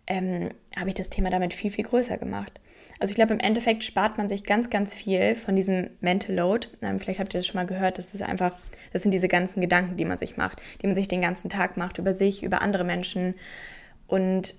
[0.07, 2.59] ähm, habe ich das Thema damit viel, viel größer gemacht.
[2.99, 6.67] Also ich glaube, im Endeffekt spart man sich ganz, ganz viel von diesem Mental Load.
[6.81, 8.57] Ähm, vielleicht habt ihr das schon mal gehört, das ist einfach,
[8.91, 11.77] das sind diese ganzen Gedanken, die man sich macht, die man sich den ganzen Tag
[11.77, 13.35] macht, über sich, über andere Menschen.
[14.07, 14.55] Und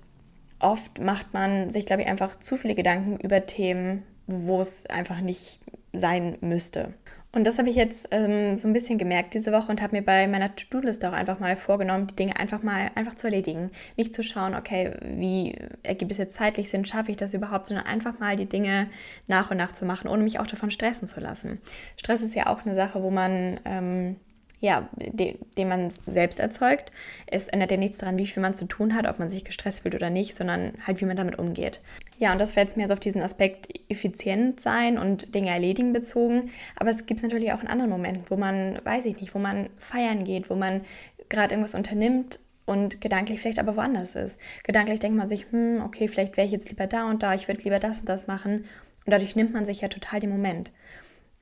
[0.61, 5.21] oft macht man sich, glaube ich, einfach zu viele Gedanken über Themen, wo es einfach
[5.21, 5.61] nicht
[5.93, 6.95] sein müsste.
[7.33, 10.03] Und das habe ich jetzt ähm, so ein bisschen gemerkt diese Woche und habe mir
[10.03, 13.71] bei meiner To-Do-Liste auch einfach mal vorgenommen, die Dinge einfach mal einfach zu erledigen.
[13.97, 17.87] Nicht zu schauen, okay, wie ergibt es jetzt zeitlich Sinn, schaffe ich das überhaupt, sondern
[17.87, 18.89] einfach mal die Dinge
[19.29, 21.61] nach und nach zu machen, ohne mich auch davon stressen zu lassen.
[21.97, 24.17] Stress ist ja auch eine Sache, wo man ähm,
[24.61, 26.93] ja, de, den man selbst erzeugt.
[27.27, 29.83] Es ändert ja nichts daran, wie viel man zu tun hat, ob man sich gestresst
[29.83, 31.81] fühlt oder nicht, sondern halt, wie man damit umgeht.
[32.19, 36.51] Ja, und das wäre jetzt mehr auf diesen Aspekt effizient sein und Dinge erledigen bezogen.
[36.77, 39.71] Aber es gibt natürlich auch einen anderen Moment, wo man, weiß ich nicht, wo man
[39.79, 40.83] feiern geht, wo man
[41.31, 44.39] gerade irgendwas unternimmt und gedanklich vielleicht aber woanders ist.
[44.63, 47.49] Gedanklich denkt man sich, hm, okay, vielleicht wäre ich jetzt lieber da und da, ich
[47.49, 48.67] würde lieber das und das machen.
[49.07, 50.71] Und dadurch nimmt man sich ja total den Moment.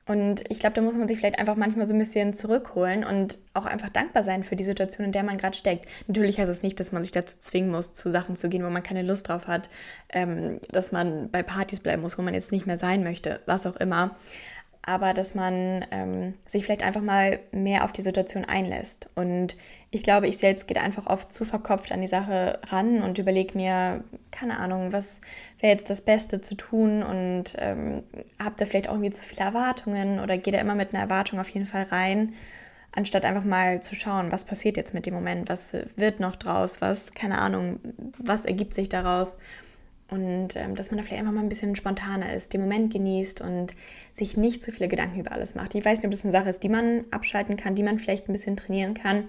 [0.09, 3.37] Und ich glaube, da muss man sich vielleicht einfach manchmal so ein bisschen zurückholen und
[3.53, 5.87] auch einfach dankbar sein für die Situation, in der man gerade steckt.
[6.07, 8.65] Natürlich heißt es das nicht, dass man sich dazu zwingen muss, zu Sachen zu gehen,
[8.65, 9.69] wo man keine Lust drauf hat,
[10.11, 13.67] ähm, dass man bei Partys bleiben muss, wo man jetzt nicht mehr sein möchte, was
[13.67, 14.15] auch immer
[14.81, 19.07] aber dass man ähm, sich vielleicht einfach mal mehr auf die Situation einlässt.
[19.13, 19.55] Und
[19.91, 23.57] ich glaube, ich selbst gehe einfach oft zu verkopft an die Sache ran und überlege
[23.57, 25.19] mir, keine Ahnung, was
[25.59, 28.03] wäre jetzt das Beste zu tun und ähm,
[28.39, 31.39] habe da vielleicht auch irgendwie zu viele Erwartungen oder gehe da immer mit einer Erwartung
[31.39, 32.33] auf jeden Fall rein,
[32.91, 36.81] anstatt einfach mal zu schauen, was passiert jetzt mit dem Moment, was wird noch draus,
[36.81, 37.79] was, keine Ahnung,
[38.19, 39.37] was ergibt sich daraus.
[40.09, 43.41] Und ähm, dass man da vielleicht einfach mal ein bisschen spontaner ist, den Moment genießt
[43.41, 43.75] und
[44.13, 45.75] sich nicht zu viele Gedanken über alles macht.
[45.75, 48.27] Ich weiß nicht, ob das eine Sache ist, die man abschalten kann, die man vielleicht
[48.27, 49.25] ein bisschen trainieren kann.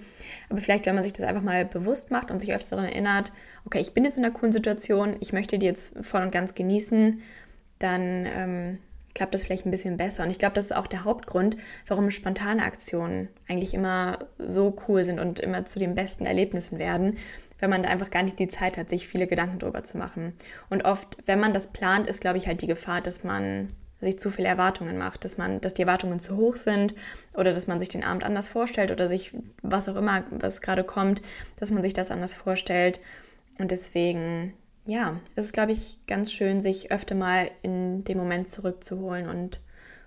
[0.48, 3.30] Aber vielleicht, wenn man sich das einfach mal bewusst macht und sich öfter daran erinnert,
[3.66, 6.54] okay, ich bin jetzt in einer coolen Situation, ich möchte die jetzt voll und ganz
[6.54, 7.20] genießen,
[7.78, 8.78] dann ähm,
[9.14, 10.24] klappt das vielleicht ein bisschen besser.
[10.24, 15.04] Und ich glaube, das ist auch der Hauptgrund, warum spontane Aktionen eigentlich immer so cool
[15.04, 17.18] sind und immer zu den besten Erlebnissen werden,
[17.60, 20.34] wenn man da einfach gar nicht die Zeit hat, sich viele Gedanken drüber zu machen.
[20.68, 23.70] Und oft, wenn man das plant, ist, glaube ich, halt die Gefahr, dass man
[24.00, 26.94] sich zu viele Erwartungen macht, dass man, dass die Erwartungen zu hoch sind
[27.36, 30.84] oder dass man sich den Abend anders vorstellt oder sich was auch immer, was gerade
[30.84, 31.20] kommt,
[31.58, 33.00] dass man sich das anders vorstellt.
[33.58, 34.54] Und deswegen,
[34.86, 39.60] ja, es ist, glaube ich, ganz schön, sich öfter mal in den Moment zurückzuholen und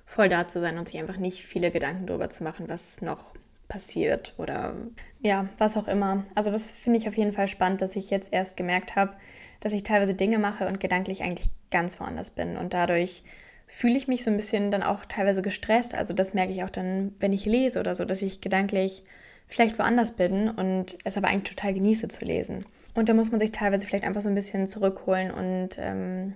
[0.05, 3.33] voll da zu sein und sich einfach nicht viele Gedanken darüber zu machen, was noch
[3.67, 4.75] passiert oder
[5.21, 6.23] ja, was auch immer.
[6.35, 9.13] Also das finde ich auf jeden Fall spannend, dass ich jetzt erst gemerkt habe,
[9.61, 13.23] dass ich teilweise Dinge mache und gedanklich eigentlich ganz woanders bin und dadurch
[13.67, 15.95] fühle ich mich so ein bisschen dann auch teilweise gestresst.
[15.95, 19.03] Also das merke ich auch dann, wenn ich lese oder so, dass ich gedanklich
[19.47, 22.65] vielleicht woanders bin und es aber eigentlich total genieße zu lesen.
[22.93, 26.35] Und da muss man sich teilweise vielleicht einfach so ein bisschen zurückholen und ähm,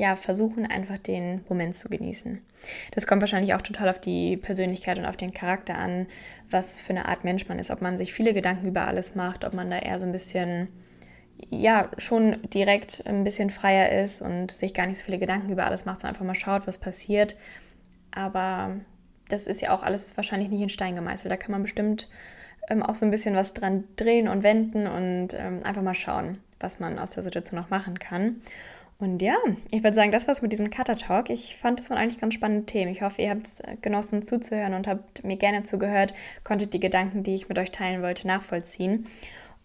[0.00, 2.40] ja, versuchen einfach den Moment zu genießen.
[2.92, 6.06] Das kommt wahrscheinlich auch total auf die Persönlichkeit und auf den Charakter an,
[6.50, 9.44] was für eine Art Mensch man ist, ob man sich viele Gedanken über alles macht,
[9.44, 10.68] ob man da eher so ein bisschen,
[11.50, 15.66] ja, schon direkt ein bisschen freier ist und sich gar nicht so viele Gedanken über
[15.66, 17.36] alles macht, sondern einfach mal schaut, was passiert.
[18.10, 18.76] Aber
[19.28, 21.30] das ist ja auch alles wahrscheinlich nicht in Stein gemeißelt.
[21.30, 22.08] Da kann man bestimmt
[22.70, 26.38] ähm, auch so ein bisschen was dran drehen und wenden und ähm, einfach mal schauen,
[26.58, 28.40] was man aus der Situation noch machen kann.
[29.00, 29.36] Und ja,
[29.70, 31.30] ich würde sagen, das war's mit diesem Cutter Talk.
[31.30, 32.92] Ich fand, das waren eigentlich ganz spannende Themen.
[32.92, 36.12] Ich hoffe, ihr habt es genossen zuzuhören und habt mir gerne zugehört,
[36.44, 39.06] konntet die Gedanken, die ich mit euch teilen wollte, nachvollziehen.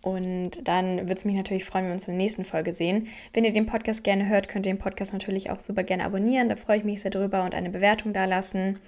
[0.01, 3.07] Und dann würde es mich natürlich freuen, wenn wir uns in der nächsten Folge sehen.
[3.33, 6.47] Wenn ihr den Podcast gerne hört, könnt ihr den Podcast natürlich auch super gerne abonnieren.
[6.47, 8.79] Da freue ich mich sehr drüber und eine Bewertung da lassen.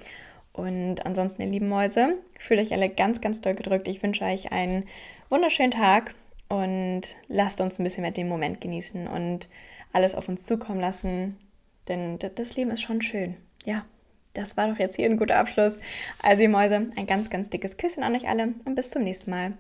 [0.54, 3.88] Und ansonsten, ihr lieben Mäuse, fühlt euch alle ganz, ganz doll gedrückt.
[3.90, 4.86] Ich wünsche euch einen
[5.30, 6.14] wunderschönen Tag
[6.48, 9.50] und lasst uns ein bisschen mehr den Moment genießen und
[9.98, 11.38] alles auf uns zukommen lassen,
[11.88, 13.36] denn das Leben ist schon schön.
[13.66, 13.84] Ja,
[14.34, 15.80] das war doch jetzt hier ein guter Abschluss.
[16.22, 19.32] Also ihr Mäuse, ein ganz, ganz dickes Küsschen an euch alle und bis zum nächsten
[19.32, 19.54] Mal.